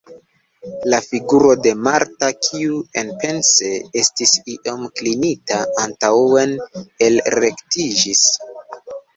[0.91, 3.69] La figuro de Marta, kiu enpense
[4.01, 6.57] estis iom klinita antaŭen,
[7.11, 8.27] elrektiĝis.